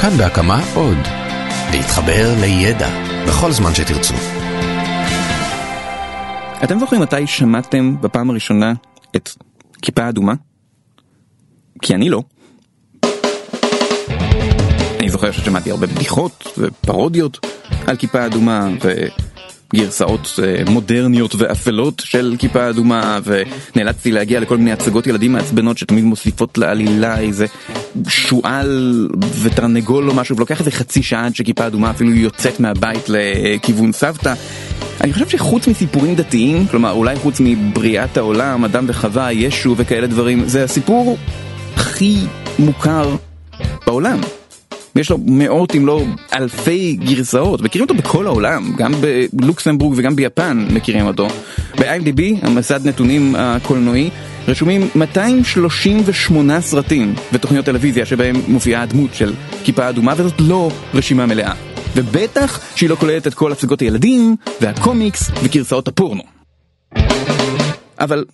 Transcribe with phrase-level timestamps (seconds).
[0.00, 0.96] כאן בהקמה עוד.
[1.70, 2.88] להתחבר לידע
[3.28, 4.14] בכל זמן שתרצו.
[6.64, 8.72] אתם זוכרים מתי שמעתם בפעם הראשונה
[9.16, 9.30] את
[9.82, 10.32] כיפה אדומה?
[11.82, 12.22] כי אני לא.
[15.00, 17.46] אני זוכר ששמעתי הרבה בדיחות ופרודיות
[17.86, 19.27] על כיפה אדומה וגרסאות
[19.74, 26.58] אה, מודרניות ואפלות של כיפה אדומה ונאלצתי להגיע לכל מיני הצגות ילדים מעצבנות שתמיד מוסיפות
[26.58, 27.46] לעלילה איזה
[28.08, 29.08] שועל
[29.42, 34.34] ותרנגול או משהו ולוקח איזה חצי שעה עד שכיפה אדומה אפילו יוצאת מהבית לכיוון סבתא.
[35.00, 40.48] אני חושב שחוץ מסיפורים דתיים, כלומר אולי חוץ מבריאת העולם, אדם וחווה, ישו וכאלה דברים,
[40.48, 41.18] זה הסיפור
[41.76, 42.16] הכי
[42.58, 43.16] מוכר
[43.86, 44.20] בעולם.
[44.98, 46.02] יש לו מאות אם לא
[46.34, 48.92] אלפי גרסאות, מכירים אותו בכל העולם, גם
[49.32, 51.28] בלוקסמבורג וגם ביפן מכירים אותו.
[51.78, 54.10] ב-IMDb, המסד נתונים הקולנועי,
[54.48, 59.34] רשומים 238 סרטים ותוכניות טלוויזיה שבהם מופיעה הדמות של
[59.64, 61.52] כיפה אדומה, וזאת לא רשימה מלאה.
[61.96, 66.22] ובטח שהיא לא כוללת את כל הצגות הילדים, והקומיקס, וגרסאות הפורנו.
[68.00, 68.24] אבל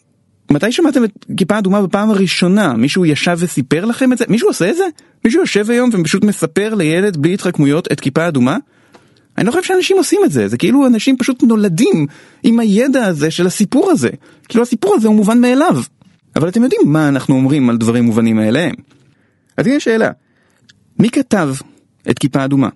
[0.55, 2.73] מתי שמעתם את כיפה אדומה בפעם הראשונה?
[2.73, 4.25] מישהו ישב וסיפר לכם את זה?
[4.29, 4.85] מישהו עושה את זה?
[5.25, 8.57] מישהו יושב היום ופשוט מספר לילד בלי התחכמויות את כיפה אדומה?
[9.39, 12.07] אני לא חושב שאנשים עושים את זה, זה כאילו אנשים פשוט נולדים
[12.43, 14.11] עם הידע הזה של הסיפור הזה.
[14.49, 15.77] כאילו הסיפור הזה הוא מובן מאליו.
[16.37, 18.75] אבל אתם יודעים מה אנחנו אומרים על דברים מובנים מאליהם.
[19.57, 20.11] אז הנה שאלה,
[20.99, 21.55] מי כתב
[22.11, 22.69] את כיפה אדומה?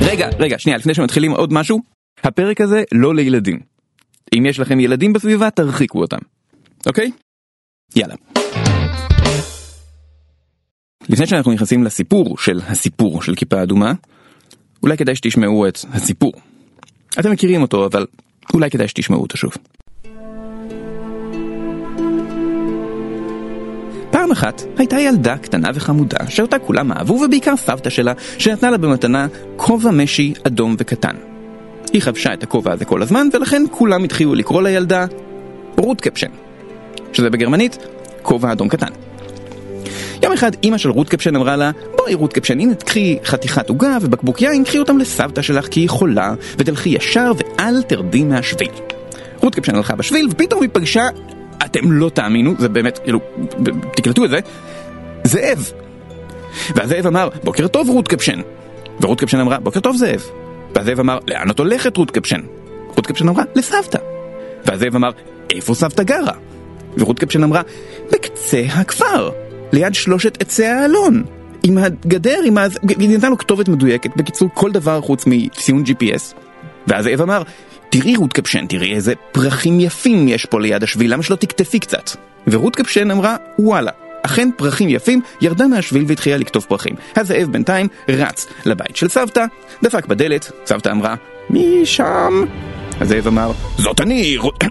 [0.00, 1.80] רגע, רגע, שנייה, לפני שמתחילים עוד משהו,
[2.24, 3.73] הפרק הזה לא לילדים.
[4.38, 6.18] אם יש לכם ילדים בסביבה, תרחיקו אותם.
[6.86, 7.10] אוקיי?
[7.96, 8.14] יאללה.
[11.08, 13.92] לפני שאנחנו נכנסים לסיפור של הסיפור של כיפה אדומה,
[14.82, 16.32] אולי כדאי שתשמעו את הסיפור.
[17.20, 18.06] אתם מכירים אותו, אבל
[18.54, 19.52] אולי כדאי שתשמעו אותו שוב.
[24.10, 29.26] פעם אחת הייתה ילדה קטנה וחמודה שאותה כולם אהבו ובעיקר סבתא שלה שנתנה לה במתנה
[29.56, 31.33] כובע משי אדום וקטן.
[31.94, 35.06] היא חבשה את הכובע הזה כל הזמן ולכן כולם התחילו לקרוא לילדה
[35.76, 36.30] רות קפשן
[37.12, 37.78] שזה בגרמנית
[38.22, 38.86] כובע אדום קטן.
[40.22, 43.98] יום אחד אימא של רות קפשן אמרה לה בואי רות קפשן הנה תקחי חתיכת עוגה
[44.00, 48.70] ובקבוק יין קחי אותם לסבתא שלך כי היא חולה ותלכי ישר ואל תרדי מהשביל.
[49.40, 51.08] רות קפשן הלכה בשביל ופתאום היא פגשה
[51.64, 53.20] אתם לא תאמינו, זה באמת, כאילו,
[53.96, 54.38] תקלטו את זה,
[55.24, 55.70] זאב.
[56.74, 58.40] והזאב אמר, בוקר טוב רות קפשן.
[59.00, 60.43] ורות קפשן אמרה, בוקר טוב זאב.
[60.74, 62.40] והזאב אמר, לאן את הולכת רות קפשן?
[62.88, 63.98] רות קפשן אמרה, לסבתא.
[64.66, 65.10] והזאב אמר,
[65.50, 66.32] איפה סבתא גרה?
[66.96, 67.62] ורות קפשן אמרה,
[68.12, 69.30] בקצה הכפר,
[69.72, 71.24] ליד שלושת עצי האלון.
[71.62, 72.66] עם הגדר, עם ה...
[72.98, 76.34] היא נתנה לו כתובת מדויקת, בקיצור כל דבר חוץ מציון GPS.
[76.86, 77.42] והזאב אמר,
[77.90, 82.10] תראי רות קפשן, תראי איזה פרחים יפים יש פה ליד השביל, למה שלא תקטפי קצת?
[82.46, 83.90] ורות קפשן אמרה, וואלה.
[84.24, 86.94] אכן פרחים יפים, ירדה מהשביל והתחילה לקטוף פרחים.
[87.16, 89.44] הזאב בינתיים רץ לבית של סבתא,
[89.82, 91.14] דפק בדלת, סבתא אמרה,
[91.50, 92.44] מי שם?
[93.00, 94.64] הזאב אמר, זאת אני, רות...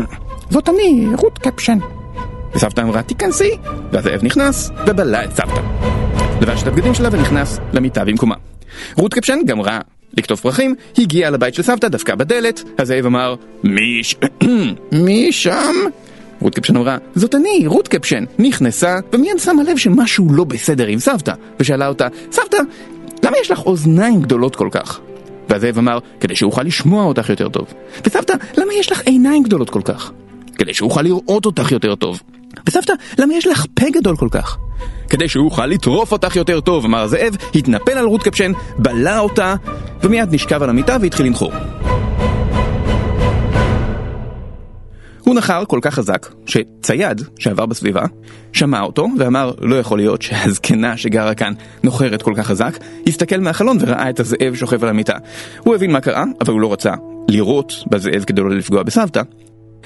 [0.52, 1.78] זאת אני, רות קפשן.
[2.54, 3.50] וסבתא אמרה, תיכנסי,
[3.92, 5.60] והזאב נכנס ובלע את סבתא.
[6.40, 8.34] לבש את הבגדים שלה ונכנס למיטה במקומה.
[8.96, 9.80] רות קפשן גמרה
[10.18, 13.34] לקטוף פרחים, הגיעה לבית של סבתא, דפקה בדלת, הזאב אמר,
[13.64, 14.16] מי ש...
[15.04, 15.74] מי שם?
[16.40, 20.98] רות קפשן אמרה, זאת אני, רות קפשן, נכנסה, ומיד שמה לב שמשהו לא בסדר עם
[20.98, 22.58] סבתא, ושאלה אותה, סבתא,
[23.24, 25.00] למה יש לך אוזניים גדולות כל כך?
[25.48, 27.66] והזאב אמר, כדי שאוכל לשמוע אותך יותר טוב.
[28.06, 30.12] וסבתא, למה יש לך עיניים גדולות כל כך?
[30.58, 32.22] כדי שאוכל לראות אותך יותר טוב.
[32.66, 34.56] וסבתא, למה יש לך פה גדול כל כך?
[35.08, 39.54] כדי שהוא יוכל לטרוף אותך יותר טוב, אמר זאב, התנפל על רות קפשן, בלע אותה,
[40.02, 41.52] ומיד נשכב על המיטה והתחיל לנחור.
[45.24, 48.04] הוא נחר כל כך חזק, שצייד שעבר בסביבה,
[48.52, 51.52] שמע אותו ואמר לא יכול להיות שהזקנה שגרה כאן
[51.82, 55.16] נוחרת כל כך חזק, הסתכל מהחלון וראה את הזאב שוכב על המיטה.
[55.58, 56.94] הוא הבין מה קרה, אבל הוא לא רצה
[57.28, 59.22] לירות בזאב כדי לא לפגוע בסבתא,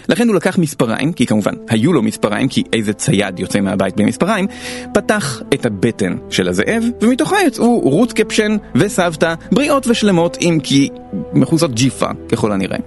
[0.09, 4.04] לכן הוא לקח מספריים, כי כמובן היו לו מספריים, כי איזה צייד יוצא מהבית בלי
[4.04, 4.47] מספריים,
[4.94, 10.88] פתח את הבטן של הזאב, ומתוכה יצאו רות קפשן וסבתא, בריאות ושלמות, אם כי
[11.32, 12.78] מכוסות ג'יפה, ככל הנראה.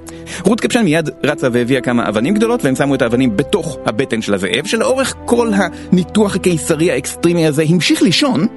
[0.45, 4.33] רות קפשן מיד רצה והביאה כמה אבנים גדולות, והם שמו את האבנים בתוך הבטן של
[4.33, 8.47] הזאב, שלאורך כל הניתוח הקיסרי האקסטרימי הזה המשיך לישון.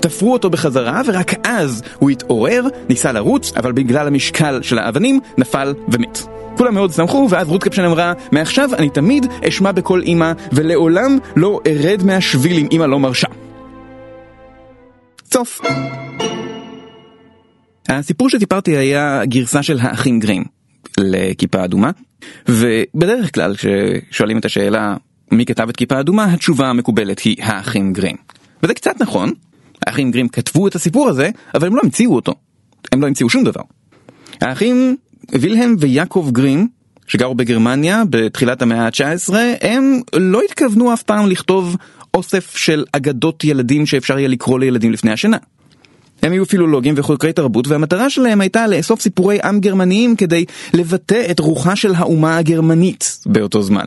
[0.00, 5.74] תפרו אותו בחזרה, ורק אז הוא התעורר, ניסה לרוץ, אבל בגלל המשקל של האבנים, נפל
[5.88, 6.22] ומת.
[6.58, 11.60] כולם מאוד שמחו, ואז רות קפשן אמרה, מעכשיו אני תמיד אשמע בקול אמא, ולעולם לא
[11.66, 13.26] ארד מהשביל אם אמא לא מרשה.
[15.32, 15.60] סוף.
[17.88, 20.44] הסיפור שסיפרתי היה גרסה של האחים גרים
[20.98, 21.90] לכיפה אדומה,
[22.48, 24.96] ובדרך כלל כששואלים את השאלה
[25.32, 28.16] מי כתב את כיפה אדומה, התשובה המקובלת היא האחים גרים.
[28.62, 29.32] וזה קצת נכון,
[29.86, 32.34] האחים גרים כתבו את הסיפור הזה, אבל הם לא המציאו אותו.
[32.92, 33.62] הם לא המציאו שום דבר.
[34.40, 34.96] האחים
[35.32, 36.68] וילהם ויעקב גרים,
[37.06, 41.76] שגרו בגרמניה בתחילת המאה ה-19, הם לא התכוונו אף פעם לכתוב
[42.14, 45.36] אוסף של אגדות ילדים שאפשר יהיה לקרוא לילדים לפני השינה.
[46.22, 50.44] הם היו פילולוגים וחוקרי תרבות והמטרה שלהם הייתה לאסוף סיפורי עם גרמניים כדי
[50.74, 53.86] לבטא את רוחה של האומה הגרמנית באותו זמן.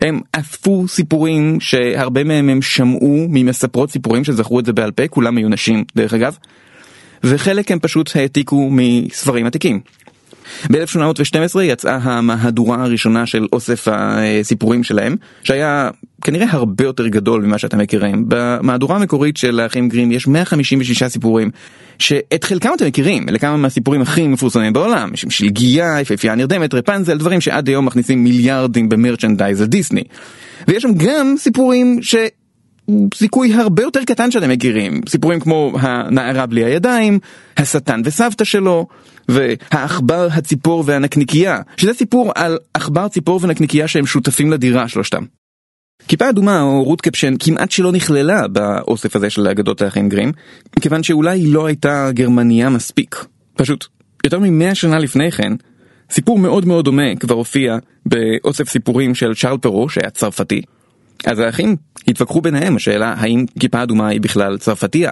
[0.00, 5.36] הם אספו סיפורים שהרבה מהם הם שמעו ממספרות סיפורים שזכרו את זה בעל פה, כולם
[5.36, 6.36] היו נשים דרך אגב,
[7.24, 9.80] וחלק הם פשוט העתיקו מספרים עתיקים.
[10.70, 15.90] ב-1812 יצאה המהדורה הראשונה של אוסף הסיפורים שלהם, שהיה
[16.24, 18.24] כנראה הרבה יותר גדול ממה שאתם מכירים.
[18.28, 21.50] במהדורה המקורית של האחים גרים יש 156 סיפורים,
[21.98, 27.18] שאת חלקם אתם מכירים, אלה כמה מהסיפורים הכי מפורסמים בעולם, של שלגיה, יפהפייה נרדמת, רפנזל,
[27.18, 30.02] דברים שעד היום מכניסים מיליארדים במרצ'נדייז לדיסני.
[30.68, 32.16] ויש שם גם סיפורים ש...
[33.14, 37.18] סיכוי הרבה יותר קטן שאתם מכירים, סיפורים כמו הנערה בלי הידיים,
[37.56, 38.86] השטן וסבתא שלו,
[39.28, 45.22] והעכבר, הציפור והנקניקייה, שזה סיפור על עכבר, ציפור ונקניקייה שהם שותפים לדירה שלושתם.
[46.08, 50.32] כיפה אדומה או רות קפשן כמעט שלא נכללה באוסף הזה של אגדות האחים גרים,
[50.76, 53.24] מכיוון שאולי היא לא הייתה גרמניה מספיק.
[53.56, 53.86] פשוט,
[54.24, 55.52] יותר ממאה שנה לפני כן,
[56.10, 57.76] סיפור מאוד מאוד דומה כבר הופיע
[58.06, 60.62] באוסף סיפורים של צ'ארל פרו שהיה צרפתי.
[61.24, 61.76] אז האחים
[62.08, 65.10] התווכחו ביניהם השאלה האם כיפה אדומה היא בכלל צרפתייה.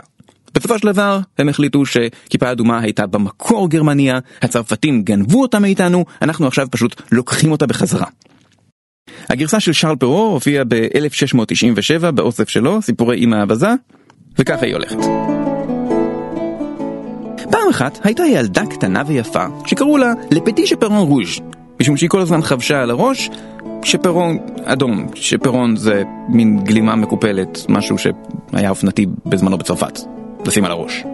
[0.57, 6.47] בסופו של דבר הם החליטו שכיפה אדומה הייתה במקור גרמניה, הצרפתים גנבו אותה מאיתנו, אנחנו
[6.47, 8.07] עכשיו פשוט לוקחים אותה בחזרה.
[9.29, 13.69] הגרסה של שרל פרו הופיעה ב-1697 באוסף שלו, סיפורי אמא אבזה,
[14.39, 14.97] וככה היא הולכת.
[17.51, 21.41] פעם אחת הייתה ילדה קטנה ויפה שקראו לה לפטי שפרון רוז'
[21.81, 23.31] משום שהיא כל הזמן חבשה על הראש
[23.85, 29.99] שפרון אדום, שפרון זה מין גלימה מקופלת, משהו שהיה אופנתי בזמנו בצרפת,
[30.47, 31.05] לשים על הראש.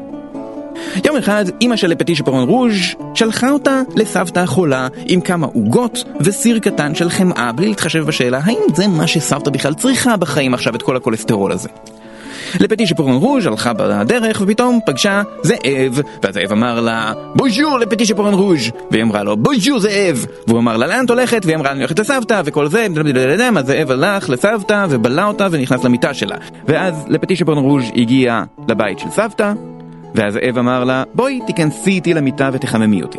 [1.05, 2.73] יום אחד אמא של לפטי שפרון רוז'
[3.15, 8.63] שלחה אותה לסבתא חולה עם כמה עוגות וסיר קטן של חמאה בלי להתחשב בשאלה האם
[8.75, 11.69] זה מה שסבתא בכלל צריכה בחיים עכשיו את כל הכולסטרול הזה.
[12.61, 16.01] לפטי שפרון רוז' הלכה בדרך ופתאום פגשה זאב.
[16.23, 20.27] והזאב אמר לה בוז'ור לפטי שפרון רוז' והיא אמרה לו בוז'ור זאב.
[20.47, 21.43] והוא אמר לה לאן את הולכת?
[21.45, 22.87] והיא אמרה אני הולכת לסבתא וכל זה.
[23.59, 26.37] אז זאב הלך לסבתא ובלע אותה ונכנס למיטה שלה.
[26.69, 29.53] ואז לפטי שפרון רוז' הגיע לבית של סבתא
[30.15, 33.19] והזאב אמר לה בואי תיכנסי איתי למיטה ותחממי אותי.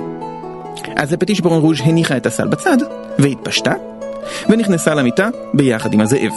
[0.95, 2.77] אז לפטי שפרון רוז' הניחה את הסל בצד
[3.19, 3.73] והתפשטה
[4.49, 6.31] ונכנסה למיטה ביחד עם הזאב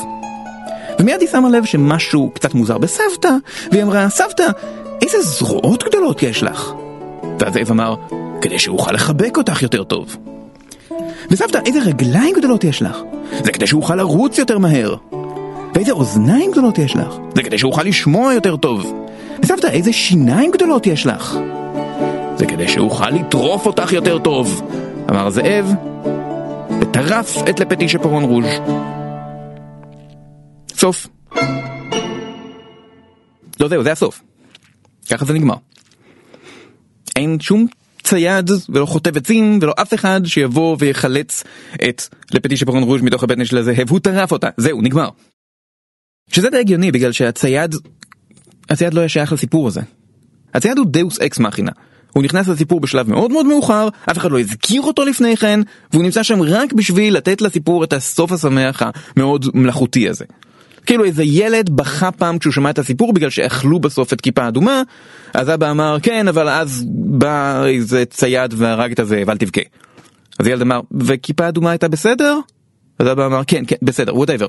[1.00, 3.30] ומיד היא שמה לב שמשהו קצת מוזר בסבתא,
[3.72, 4.46] והיא אמרה, סבתא,
[5.02, 6.72] איזה זרועות גדולות יש לך?
[7.38, 7.94] והזאב אמר,
[8.40, 10.16] כדי שאוכל לחבק אותך יותר טוב.
[11.30, 12.96] וסבתא, איזה רגליים גדולות יש לך?
[13.44, 14.94] זה כדי שאוכל לרוץ יותר מהר.
[15.74, 17.16] ואיזה אוזניים גדולות יש לך?
[17.34, 18.94] זה כדי שאוכל לשמוע יותר טוב.
[19.42, 21.38] וסבתא, איזה שיניים גדולות יש לך?
[22.36, 24.62] זה כדי שאוכל לטרוף אותך יותר טוב.
[25.10, 25.72] אמר זאב,
[26.80, 28.60] וטרף את לפטי שפרון רוז'.
[30.76, 31.06] סוף.
[33.60, 34.22] לא זהו, זה הסוף.
[35.10, 35.54] ככה זה נגמר.
[37.16, 37.66] אין שום
[38.02, 41.44] צייד ולא חוטב עצים ולא אף אחד שיבוא ויחלץ
[41.88, 42.02] את
[42.32, 45.08] לפטי שפרון רוז' מתוך הבטן של הזאב, הוא טרף אותה, זהו, נגמר.
[46.30, 47.74] שזה די הגיוני בגלל שהצייד,
[48.70, 49.80] הצייד לא היה שייך לסיפור הזה.
[50.54, 51.72] הצייד הוא דאוס אקס מאכינה.
[52.12, 55.60] הוא נכנס לסיפור בשלב מאוד מאוד מאוחר, אף אחד לא הזכיר אותו לפני כן,
[55.92, 58.82] והוא נמצא שם רק בשביל לתת לסיפור את הסוף השמח
[59.16, 60.24] המאוד מלאכותי הזה.
[60.86, 64.82] כאילו איזה ילד בכה פעם כשהוא שמע את הסיפור בגלל שאכלו בסוף את כיפה אדומה,
[65.34, 69.60] אז אבא אמר כן אבל אז בא איזה צייד והרג את הזאב אל תבכה.
[70.38, 72.38] אז ילד אמר וכיפה אדומה הייתה בסדר?
[72.98, 74.46] אז אבא אמר כן כן בסדר whatever.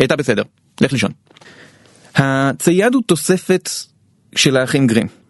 [0.00, 0.42] הייתה בסדר
[0.80, 1.10] לך לישון.
[2.14, 3.70] הצייד הוא תוספת
[4.36, 5.25] של האחים גרים.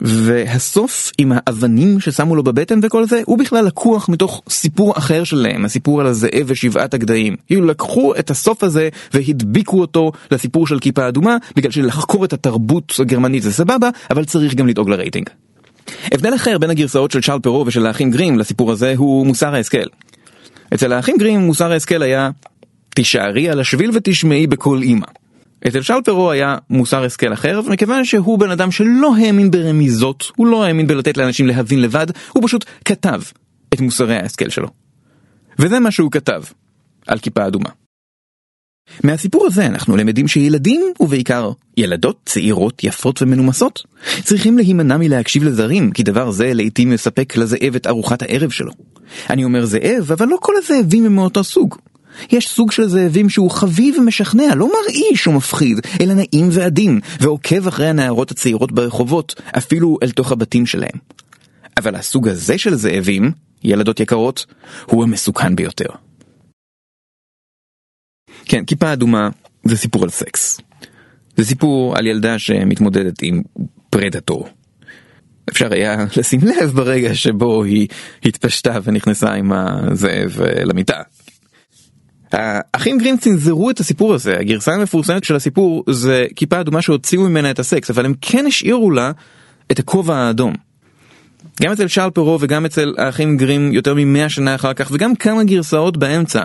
[0.00, 5.64] והסוף עם האבנים ששמו לו בבטן וכל זה, הוא בכלל לקוח מתוך סיפור אחר שלהם,
[5.64, 7.36] הסיפור על הזאב ושבעת הגדיים.
[7.46, 12.92] כאילו לקחו את הסוף הזה והדביקו אותו לסיפור של כיפה אדומה, בגלל שלחקור את התרבות
[12.98, 15.28] הגרמנית זה סבבה, אבל צריך גם לדאוג לרייטינג.
[16.12, 19.86] הבדל אחר בין הגרסאות של צ'ארל פרו ושל האחים גרים לסיפור הזה הוא מוסר ההשכל.
[20.74, 22.30] אצל האחים גרים מוסר ההשכל היה
[22.94, 25.06] תישארי על השביל ותשמעי בקול אימא.
[25.66, 30.46] אצל שאול פרו היה מוסר השכל אחר, ומכיוון שהוא בן אדם שלא האמין ברמיזות, הוא
[30.46, 33.20] לא האמין בלתת לאנשים להבין לבד, הוא פשוט כתב
[33.74, 34.68] את מוסרי ההשכל שלו.
[35.58, 36.42] וזה מה שהוא כתב
[37.06, 37.68] על כיפה אדומה.
[39.04, 43.82] מהסיפור הזה אנחנו למדים שילדים, ובעיקר ילדות צעירות, יפות ומנומסות,
[44.22, 48.72] צריכים להימנע מלהקשיב לזרים, כי דבר זה לעיתים מספק לזאב את ארוחת הערב שלו.
[49.30, 51.76] אני אומר זאב, אבל לא כל הזאבים הם מאותו סוג.
[52.32, 57.88] יש סוג של זאבים שהוא חביב ומשכנע, לא מרעיש ומפחיד, אלא נעים ועדין, ועוקב אחרי
[57.88, 60.98] הנערות הצעירות ברחובות, אפילו אל תוך הבתים שלהם.
[61.76, 63.32] אבל הסוג הזה של זאבים,
[63.64, 64.46] ילדות יקרות,
[64.86, 65.88] הוא המסוכן ביותר.
[68.44, 69.28] כן, כיפה אדומה
[69.64, 70.60] זה סיפור על סקס.
[71.36, 73.42] זה סיפור על ילדה שמתמודדת עם
[73.90, 74.48] פרדטור.
[75.50, 77.88] אפשר היה לשים לב ברגע שבו היא
[78.24, 81.02] התפשטה ונכנסה עם הזאב אה, למיטה.
[82.32, 87.50] האחים גרין צנזרו את הסיפור הזה, הגרסה המפורסמת של הסיפור זה כיפה אדומה שהוציאו ממנה
[87.50, 89.12] את הסקס, אבל הם כן השאירו לה
[89.72, 90.54] את הכובע האדום.
[91.62, 95.44] גם אצל שארל פרו וגם אצל האחים גרים יותר ממאה שנה אחר כך וגם כמה
[95.44, 96.44] גרסאות באמצע,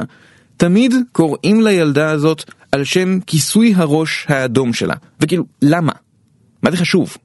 [0.58, 4.96] תמיד קוראים לילדה הזאת על שם כיסוי הראש האדום שלה.
[5.20, 5.92] וכאילו, למה?
[6.64, 7.18] מה זה חשוב?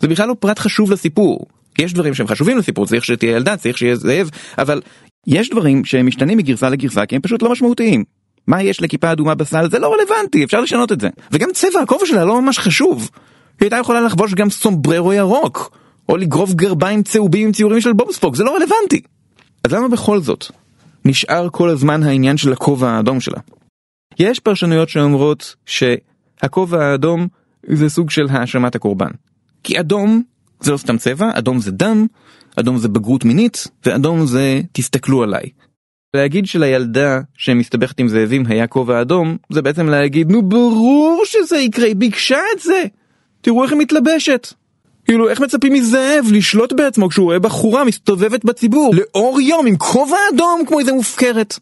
[0.00, 1.46] זה בכלל לא פרט חשוב לסיפור.
[1.78, 4.80] יש דברים שהם חשובים לסיפור, צריך שתהיה ילדה, צריך שיהיה זאב, אבל
[5.26, 8.04] יש דברים שהם משתנים מגרסה לגרסה כי הם פשוט לא משמעותיים.
[8.46, 9.70] מה יש לכיפה אדומה בסל?
[9.70, 11.08] זה לא רלוונטי, אפשר לשנות את זה.
[11.30, 13.10] וגם צבע הכובע שלה לא ממש חשוב.
[13.60, 15.76] היא הייתה יכולה לחבוש גם סומבררו ירוק,
[16.08, 19.00] או לגרוב גרביים צהובים עם ציורים של בובספוג, זה לא רלוונטי.
[19.64, 20.44] אז למה בכל זאת
[21.04, 23.40] נשאר כל הזמן העניין של הכובע האדום שלה?
[24.18, 27.28] יש פרשנויות שאומרות שהכובע האדום
[27.66, 29.10] זה סוג של האשמת הקורבן.
[29.62, 30.22] כי אדום
[30.60, 32.06] זה לא סתם צבע, אדום זה דם,
[32.56, 35.44] אדום זה בגרות מינית, ואדום זה תסתכלו עליי.
[36.16, 41.86] להגיד שלילדה שמסתבכת עם זאבים היה כובע אדום, זה בעצם להגיד נו ברור שזה יקרה,
[41.86, 42.84] היא ביקשה את זה!
[43.40, 44.52] תראו איך היא מתלבשת!
[45.04, 50.16] כאילו איך מצפים מזאב לשלוט בעצמו כשהוא רואה בחורה מסתובבת בציבור לאור יום עם כובע
[50.34, 51.58] אדום כמו איזה מופקרת.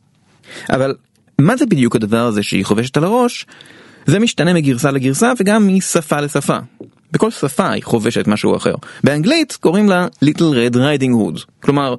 [0.71, 0.95] אבל
[1.41, 3.47] מה זה בדיוק הדבר הזה שהיא חובשת על הראש?
[4.07, 6.59] זה משתנה מגרסה לגרסה וגם משפה לשפה.
[7.13, 8.75] בכל שפה היא חובשת משהו אחר.
[9.05, 11.95] באנגלית קוראים לה Little Red Riding Hood, כלומר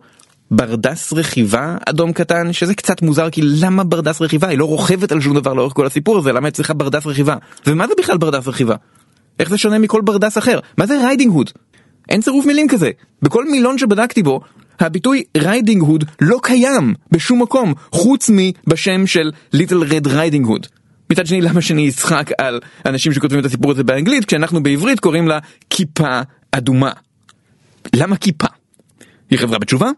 [0.51, 4.47] ברדס רכיבה אדום קטן, שזה קצת מוזר כי למה ברדס רכיבה?
[4.47, 7.35] היא לא רוכבת על שום דבר לאורך כל הסיפור הזה, למה היא צריכה ברדס רכיבה?
[7.67, 8.75] ומה זה בכלל ברדס רכיבה?
[9.39, 10.59] איך זה שונה מכל ברדס אחר?
[10.77, 11.49] מה זה riding hood?
[12.09, 12.91] אין צירוף מילים כזה.
[13.21, 14.41] בכל מילון שבדקתי בו,
[14.79, 20.67] הביטוי riding hood לא קיים בשום מקום, חוץ מבשם של Little Red Riding Hood.
[21.11, 25.27] מצד שני, למה שאני אצחק על אנשים שכותבים את הסיפור הזה באנגלית, כשאנחנו בעברית קוראים
[25.27, 25.39] לה
[25.69, 26.91] כיפה אדומה.
[27.95, 28.47] למה כיפה?
[29.29, 29.89] היא חברה בתשובה?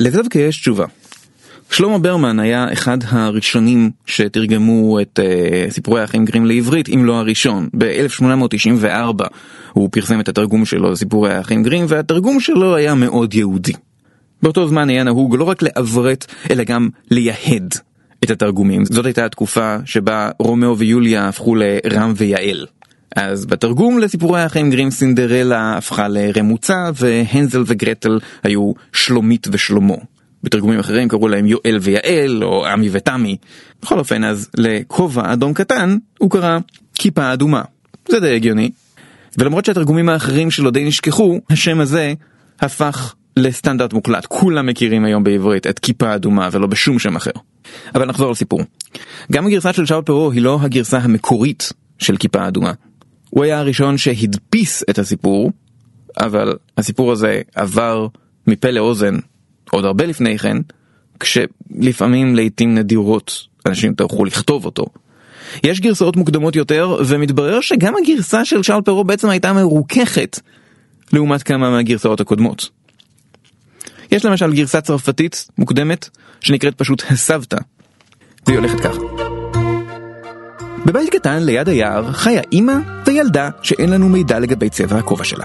[0.00, 0.86] לזה דווקא יש תשובה.
[1.70, 7.68] שלמה ברמן היה אחד הראשונים שתרגמו את אה, סיפורי האחים גרים לעברית, אם לא הראשון.
[7.78, 9.24] ב-1894
[9.72, 13.72] הוא פרסם את התרגום שלו לסיפורי האחים גרים, והתרגום שלו היה מאוד יהודי.
[14.42, 17.74] באותו זמן היה נהוג לא רק לעברת, אלא גם לייהד
[18.24, 18.84] את התרגומים.
[18.84, 22.66] זאת הייתה התקופה שבה רומאו ויוליה הפכו לרם ויעל.
[23.16, 29.94] אז בתרגום לסיפורי האחים גרים סינדרלה הפכה לרמוצה והנזל וגרטל היו שלומית ושלמה.
[30.42, 33.36] בתרגומים אחרים קראו להם יואל ויעל או עמי ותמי.
[33.82, 36.58] בכל אופן אז לכובע אדום קטן הוא קרא
[36.94, 37.62] כיפה אדומה.
[38.08, 38.70] זה די הגיוני.
[39.38, 42.14] ולמרות שהתרגומים האחרים שלו די נשכחו, השם הזה
[42.60, 44.26] הפך לסטנדרט מוקלט.
[44.26, 47.30] כולם מכירים היום בעברית את כיפה אדומה ולא בשום שם אחר.
[47.94, 48.60] אבל נחזור לסיפור.
[49.32, 52.72] גם הגרסה של שאול פרו היא לא הגרסה המקורית של כיפה אדומה.
[53.30, 55.52] הוא היה הראשון שהדפיס את הסיפור,
[56.20, 58.06] אבל הסיפור הזה עבר
[58.46, 59.18] מפה לאוזן
[59.70, 60.56] עוד הרבה לפני כן,
[61.20, 64.86] כשלפעמים לעיתים נדירות אנשים טרחו לכתוב אותו.
[65.64, 70.40] יש גרסאות מוקדמות יותר, ומתברר שגם הגרסה של שאול פרו בעצם הייתה מרוככת
[71.12, 72.68] לעומת כמה מהגרסאות הקודמות.
[74.10, 76.08] יש למשל גרסה צרפתית מוקדמת
[76.40, 77.56] שנקראת פשוט הסבתא.
[78.46, 79.00] והיא הולכת ככה.
[80.86, 82.74] בבית קטן ליד היער חיה אימא
[83.06, 85.44] וילדה שאין לנו מידע לגבי צבע הכובע שלה.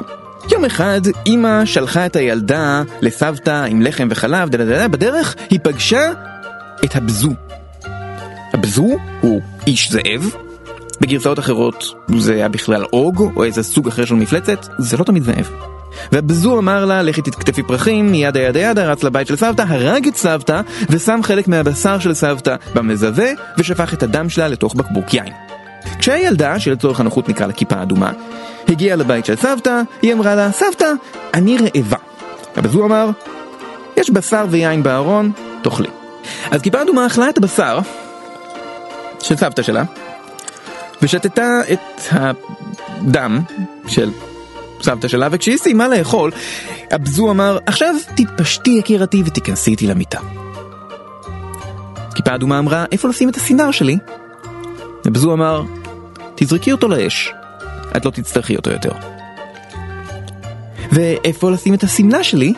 [0.52, 6.12] יום אחד אימא שלחה את הילדה לסבתא עם לחם וחלב, דדדדה, בדרך היא פגשה
[6.86, 7.32] את הבזו.
[8.54, 10.36] הבזו הוא איש זאב,
[11.02, 11.84] בגרסאות אחרות
[12.18, 15.52] זה היה בכלל אוג או איזה סוג אחר של מפלצת, זה לא תמיד זאב.
[16.12, 20.16] והבזו אמר לה, לכי תתקטפי פרחים, ידה ידה ידה, רץ לבית של סבתא, הרג את
[20.16, 25.34] סבתא, ושם חלק מהבשר של סבתא במזווה, ושפך את הדם שלה לתוך בקבוק יין.
[26.00, 28.12] כשהילדה, שלצורך הנוחות נקרא לה כיפה אדומה,
[28.68, 30.92] הגיעה לבית של סבתא, היא אמרה לה, סבתא,
[31.34, 31.98] אני רעבה.
[32.56, 33.10] הבזו אמר,
[33.98, 35.90] יש בשר ויין בארון, תאכלי.
[36.52, 37.80] אז כיפה אדומה אכלה את הבשר
[39.22, 39.84] של סבתא שלה,
[41.02, 43.40] ושתתה את הדם
[43.88, 44.12] של
[44.82, 46.32] סבתא שלה, וכשהיא סיימה לאכול,
[46.92, 50.20] הבזו אמר, עכשיו תתפשטי יקירתי ותיכנסי איתי למיטה.
[52.16, 53.98] כיפה אדומה אמרה, איפה לשים את הסינר שלי?
[55.06, 55.64] הבזו אמר,
[56.36, 57.34] תזרקי אותו לאש,
[57.98, 58.92] את לא תצטרכי אותו יותר.
[60.92, 62.54] ואיפה לשים את השמלה שלי?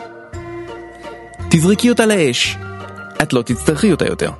[1.50, 2.56] תזרקי אותה לאש,
[3.22, 4.30] את לא תצטרכי אותה יותר.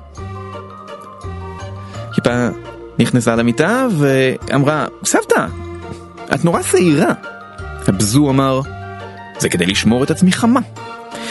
[2.15, 2.47] כיפה
[2.99, 5.45] נכנסה למיטה ואמרה, סבתא,
[6.33, 7.13] את נורא שעירה.
[7.89, 8.61] הבזו אמר,
[9.39, 10.59] זה כדי לשמור את עצמי חמה.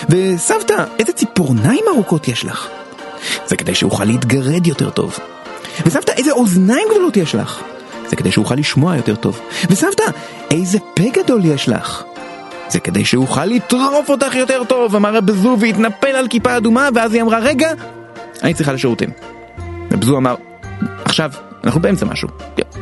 [0.08, 2.68] וסבתא, איזה ציפורניים ארוכות יש לך.
[3.46, 5.18] זה כדי שאוכל להתגרד יותר טוב.
[5.86, 7.62] וסבתא, איזה אוזניים גדולות יש לך.
[8.08, 9.40] זה כדי שאוכל לשמוע יותר טוב.
[9.70, 10.02] וסבתא,
[10.50, 12.02] איזה פה גדול יש לך.
[12.68, 17.22] זה כדי שאוכל לטרוף אותך יותר טוב, אמר הבזו והתנפל על כיפה אדומה, ואז היא
[17.22, 17.68] אמרה, רגע,
[18.42, 19.10] אני צריכה לשירותים.
[19.90, 20.34] הבזו אמר,
[21.04, 21.30] עכשיו,
[21.64, 22.28] אנחנו באמצע משהו,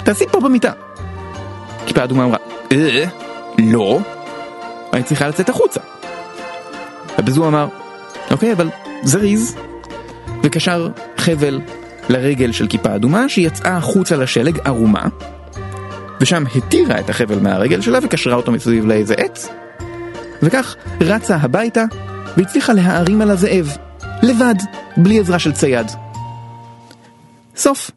[0.04, 0.72] תעשי פה במיטה.
[1.86, 2.38] כיפה אדומה אמרה,
[2.72, 3.04] אה,
[3.58, 4.00] לא,
[4.92, 5.80] אני צריכה לצאת החוצה.
[7.18, 7.68] הבזו אמר,
[8.30, 8.68] אוקיי, אבל
[9.02, 9.56] זריז,
[10.42, 11.60] וקשר חבל
[12.08, 15.04] לרגל של כיפה אדומה, שיצאה החוצה לשלג ערומה,
[16.20, 19.48] ושם התירה את החבל מהרגל שלה וקשרה אותו מסביב לאיזה עץ,
[20.42, 21.84] וכך רצה הביתה
[22.36, 23.76] והצליחה להערים על הזאב,
[24.22, 24.54] לבד,
[24.96, 25.86] בלי עזרה של צייד.
[27.56, 27.90] סוף.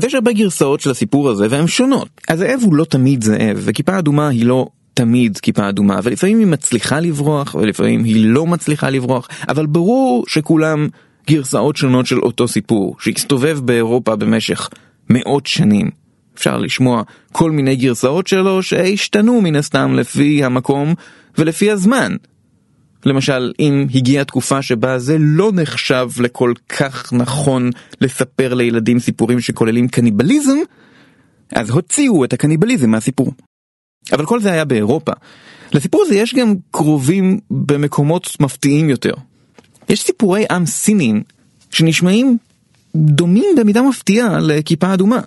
[0.00, 2.08] אז יש הרבה גרסאות של הסיפור הזה והן שונות.
[2.28, 7.00] הזאב הוא לא תמיד זאב, וכיפה אדומה היא לא תמיד כיפה אדומה, ולפעמים היא מצליחה
[7.00, 10.88] לברוח, ולפעמים היא לא מצליחה לברוח, אבל ברור שכולם
[11.26, 14.68] גרסאות שונות של אותו סיפור, שהסתובב באירופה במשך
[15.10, 15.90] מאות שנים.
[16.34, 17.02] אפשר לשמוע
[17.32, 20.94] כל מיני גרסאות שלו שהשתנו מן הסתם לפי המקום
[21.38, 22.16] ולפי הזמן.
[23.06, 29.88] למשל, אם הגיעה תקופה שבה זה לא נחשב לכל כך נכון לספר לילדים סיפורים שכוללים
[29.88, 30.58] קניבליזם,
[31.54, 33.32] אז הוציאו את הקניבליזם מהסיפור.
[34.12, 35.12] אבל כל זה היה באירופה.
[35.72, 39.14] לסיפור הזה יש גם קרובים במקומות מפתיעים יותר.
[39.88, 41.22] יש סיפורי עם סינים
[41.70, 42.38] שנשמעים
[42.96, 45.20] דומים במידה מפתיעה לכיפה אדומה.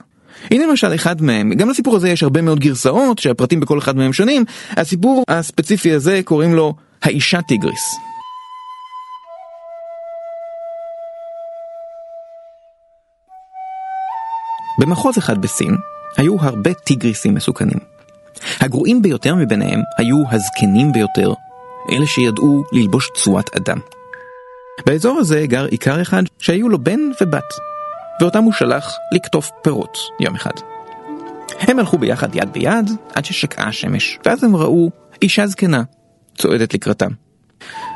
[0.52, 4.14] הנה למשל אחד מהם, גם לסיפור הזה יש הרבה מאוד גרסאות שהפרטים בכל אחד מהם
[4.14, 7.96] שונים, הסיפור הספציפי הזה קוראים לו האישה טיגריס.
[14.80, 15.78] במחוז אחד בסין
[16.18, 17.80] היו הרבה טיגריסים מסוכנים.
[18.60, 21.34] הגרועים ביותר מביניהם היו הזקנים ביותר,
[21.92, 23.80] אלה שידעו ללבוש צורת אדם.
[24.86, 27.54] באזור הזה גר עיקר אחד שהיו לו בן ובת,
[28.22, 30.54] ואותם הוא שלח לקטוף פירות יום אחד.
[31.60, 35.84] הם הלכו ביחד יד ביד עד ששקעה השמש, ואז הם ראו אישה זקנה
[36.38, 37.10] צועדת לקראתם.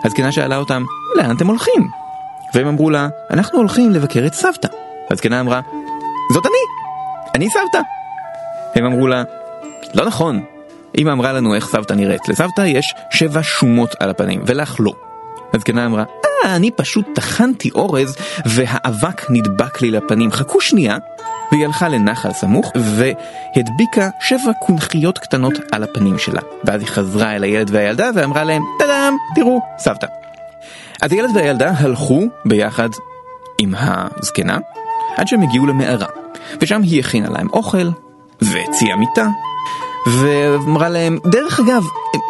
[0.03, 0.83] הזקנה שאלה אותם,
[1.15, 1.87] לאן אתם הולכים?
[2.53, 4.67] והם אמרו לה, אנחנו הולכים לבקר את סבתא.
[5.11, 5.61] הזקנה אמרה,
[6.33, 6.55] זאת אני!
[7.35, 7.79] אני סבתא!
[8.75, 9.23] הם אמרו לה,
[9.93, 10.43] לא נכון.
[10.97, 12.29] אמא אמרה לנו איך סבתא נראית.
[12.29, 14.93] לסבתא יש שבע שומות על הפנים, ולך לא.
[15.53, 16.03] הזקנה אמרה,
[16.45, 20.31] אה, אני פשוט טחנתי אורז והאבק נדבק לי לפנים.
[20.31, 20.97] חכו שנייה.
[21.51, 26.41] והיא הלכה לנחל סמוך והדביקה שבע קונכיות קטנות על הפנים שלה.
[26.63, 30.07] ואז היא חזרה אל הילד והילדה ואמרה להם, טאדאם, תראו, סבתא.
[31.01, 32.89] אז הילד והילדה הלכו ביחד
[33.61, 34.57] עם הזקנה
[35.15, 36.07] עד שהם הגיעו למערה.
[36.61, 37.89] ושם היא הכינה להם אוכל
[38.41, 39.27] והציעה מיטה
[40.07, 41.83] ואמרה להם, דרך אגב,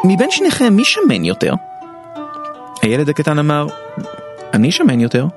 [0.04, 1.54] מבין שניכם מי שמן יותר?
[2.82, 3.68] הילד הקטן אמר,
[4.54, 5.28] אני שמן יותר.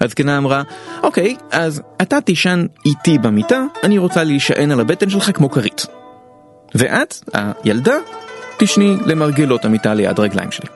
[0.00, 0.62] הזקנה אמרה,
[1.02, 5.86] אוקיי, אז אתה תישן איתי במיטה, אני רוצה להישען על הבטן שלך כמו כרית.
[6.74, 7.14] ואת,
[7.64, 7.96] הילדה,
[8.56, 10.68] תשני למרגלות המיטה ליד רגליים שלי.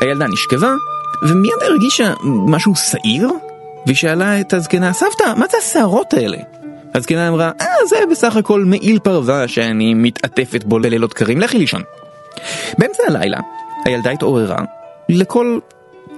[0.00, 0.74] הילדה נשכבה,
[1.22, 3.30] ומיד הרגישה משהו שעיר,
[3.86, 6.38] והיא שאלה את הזקנה, סבתא, מה זה השערות האלה?
[6.94, 11.82] הזקנה אמרה, אה, זה בסך הכל מעיל פרווה שאני מתעטפת בו ללילות קרים, לכי לישון.
[12.78, 13.38] באמצע הלילה,
[13.84, 14.58] הילדה התעוררה
[15.08, 15.58] לכל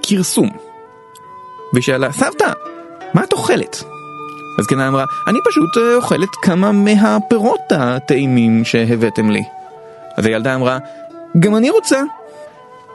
[0.01, 0.66] כרסום.
[1.73, 2.51] והיא שאלה, סבתא,
[3.13, 3.83] מה את אוכלת?
[4.59, 9.43] הזקנה אמרה, אני פשוט אה, אוכלת כמה מהפירות הטעימים שהבאתם לי.
[10.17, 10.77] אז הילדה אמרה,
[11.39, 12.01] גם אני רוצה.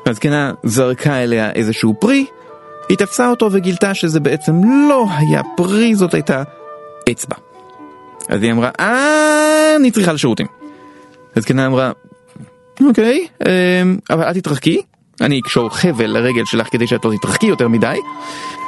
[0.06, 2.26] הזקנה זרקה אליה איזשהו פרי,
[2.88, 6.42] היא תפסה אותו וגילתה שזה בעצם לא היה פרי, זאת הייתה
[7.10, 7.36] אצבע.
[8.28, 10.46] אז היא אמרה, אה, אני צריכה לשירותים.
[11.36, 11.92] הזקנה אמרה,
[12.80, 14.82] אוקיי, אמ, אבל אל תתרחקי,
[15.20, 17.96] אני אקשור חבל לרגל שלך כדי שאת לא תתרחקי יותר מדי.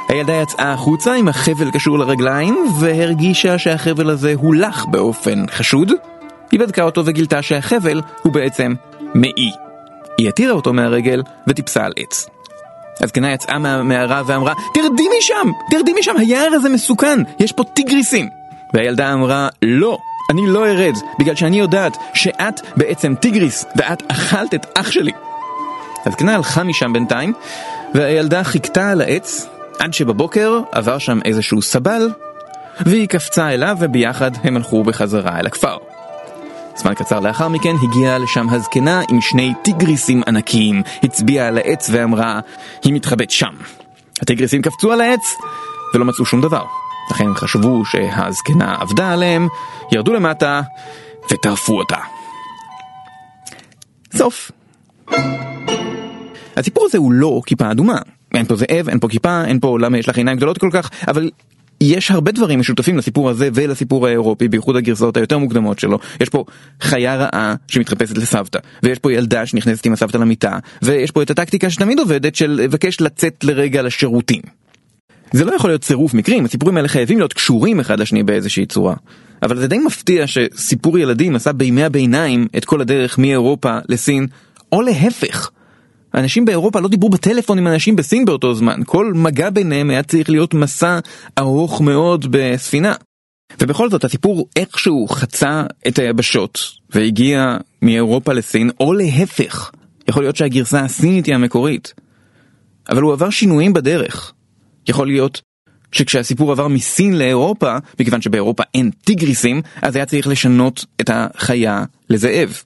[0.09, 5.91] הילדה יצאה החוצה עם החבל קשור לרגליים, והרגישה שהחבל הזה הולך באופן חשוד.
[6.51, 8.73] היא בדקה אותו וגילתה שהחבל הוא בעצם
[9.15, 9.51] מעי.
[10.17, 12.29] היא התירה אותו מהרגל וטיפסה על עץ.
[13.01, 15.51] הזקנה יצאה מהמערה ואמרה, תרדי משם!
[15.71, 16.17] תרדי משם!
[16.17, 17.19] היער הזה מסוכן!
[17.39, 18.29] יש פה טיגריסים!
[18.73, 19.97] והילדה אמרה, לא,
[20.31, 25.11] אני לא ארד, בגלל שאני יודעת שאת בעצם טיגריס, ואת אכלת את אח שלי.
[26.05, 27.33] הזקנה הלכה משם בינתיים,
[27.93, 29.47] והילדה חיכתה על העץ,
[29.79, 32.09] עד שבבוקר עבר שם איזשהו סבל,
[32.79, 35.77] והיא קפצה אליו וביחד הם הלכו בחזרה אל הכפר.
[36.75, 42.39] זמן קצר לאחר מכן הגיעה לשם הזקנה עם שני טיגריסים ענקיים, הצביעה על העץ ואמרה,
[42.83, 43.53] היא מתחבאת שם.
[44.21, 45.35] הטיגריסים קפצו על העץ,
[45.93, 46.63] ולא מצאו שום דבר.
[47.11, 49.47] לכן חשבו שהזקנה עבדה עליהם,
[49.91, 50.61] ירדו למטה
[51.31, 51.97] וטרפו אותה.
[54.15, 54.51] סוף.
[56.57, 57.97] הסיפור הזה הוא לא כיפה אדומה.
[58.33, 60.89] אין פה זאב, אין פה כיפה, אין פה למה יש לך עיניים גדולות כל כך,
[61.07, 61.29] אבל
[61.81, 65.99] יש הרבה דברים משותפים לסיפור הזה ולסיפור האירופי, בייחוד הגרסאות היותר מוקדמות שלו.
[66.21, 66.45] יש פה
[66.81, 71.69] חיה רעה שמתחפשת לסבתא, ויש פה ילדה שנכנסת עם הסבתא למיטה, ויש פה את הטקטיקה
[71.69, 74.41] שתמיד עובדת של לבקש לצאת לרגע לשירותים.
[75.31, 78.95] זה לא יכול להיות צירוף מקרים, הסיפורים האלה חייבים להיות קשורים אחד לשני באיזושהי צורה.
[79.43, 84.27] אבל זה די מפתיע שסיפור ילדים עשה בימי הביניים את כל הדרך מאירופה לסין,
[84.75, 85.49] או להפך.
[86.13, 90.29] אנשים באירופה לא דיברו בטלפון עם אנשים בסין באותו זמן, כל מגע ביניהם היה צריך
[90.29, 90.99] להיות מסע
[91.39, 92.93] ארוך מאוד בספינה.
[93.61, 96.59] ובכל זאת הסיפור איכשהו חצה את היבשות
[96.89, 99.71] והגיע מאירופה לסין, או להפך.
[100.07, 101.93] יכול להיות שהגרסה הסינית היא המקורית.
[102.89, 104.33] אבל הוא עבר שינויים בדרך.
[104.87, 105.41] יכול להיות
[105.91, 112.63] שכשהסיפור עבר מסין לאירופה, מכיוון שבאירופה אין טיגריסים, אז היה צריך לשנות את החיה לזאב.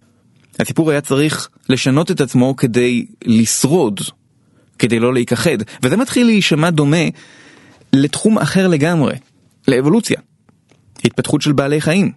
[0.60, 4.00] הסיפור היה צריך לשנות את עצמו כדי לשרוד,
[4.80, 7.06] כדי לא להיכחד, וזה מתחיל להישמע דומה
[7.94, 9.16] לתחום אחר לגמרי,
[9.68, 10.18] לאבולוציה,
[11.06, 12.12] התפתחות של בעלי חיים.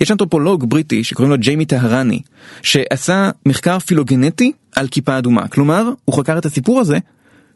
[0.00, 2.20] יש אנתרופולוג בריטי שקוראים לו ג'יימי טהרני,
[2.62, 6.98] שעשה מחקר פילוגנטי על כיפה אדומה, כלומר, הוא חקר את הסיפור הזה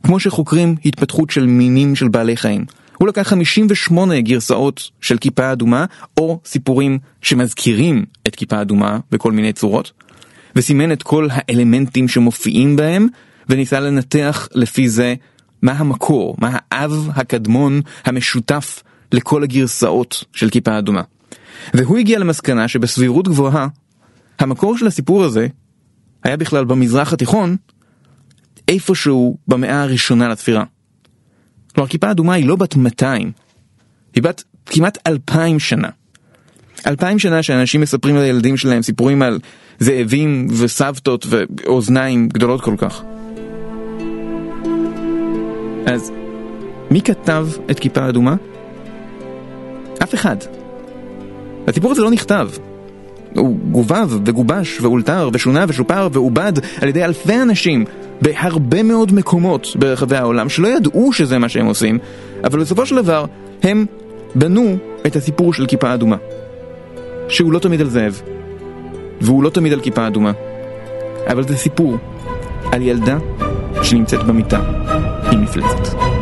[0.03, 2.65] כמו שחוקרים התפתחות של מינים של בעלי חיים.
[2.99, 5.85] הוא לקח 58 גרסאות של כיפה אדומה,
[6.17, 9.93] או סיפורים שמזכירים את כיפה אדומה בכל מיני צורות,
[10.57, 13.07] וסימן את כל האלמנטים שמופיעים בהם,
[13.49, 15.15] וניסה לנתח לפי זה
[15.63, 18.83] מה המקור, מה האב הקדמון המשותף
[19.13, 21.03] לכל הגרסאות של כיפה אדומה.
[21.75, 23.69] והוא הגיע למסקנה שבסבירות גבוהה,
[24.39, 25.47] המקור של הסיפור הזה
[26.25, 27.57] היה בכלל במזרח התיכון,
[28.69, 30.65] איפשהו במאה הראשונה לספירה.
[31.75, 33.33] כלומר, כיפה אדומה היא לא בת 200,
[34.15, 35.89] היא בת כמעט 2,000 שנה.
[36.87, 39.39] 2,000 שנה שאנשים מספרים לילדים שלהם סיפורים על
[39.79, 43.03] זאבים וסבתות ואוזניים גדולות כל כך.
[45.87, 46.13] אז
[46.91, 48.35] מי כתב את כיפה אדומה?
[50.03, 50.37] אף אחד.
[51.67, 52.51] הסיפור הזה לא נכתב.
[53.35, 57.85] הוא גובב וגובש ואולתר ושונה ושופר ועובד על ידי אלפי אנשים
[58.23, 61.99] בהרבה מאוד מקומות ברחבי העולם שלא ידעו שזה מה שהם עושים,
[62.45, 63.25] אבל בסופו של דבר
[63.63, 63.87] הם
[64.35, 64.77] בנו
[65.07, 66.17] את הסיפור של כיפה אדומה.
[67.29, 68.23] שהוא לא תמיד על זאב,
[69.21, 70.33] והוא לא תמיד על כיפה אדומה,
[71.27, 71.97] אבל זה סיפור
[72.73, 73.19] על ילדה
[73.83, 74.61] שנמצאת במיטה
[75.33, 76.18] עם מפלצת.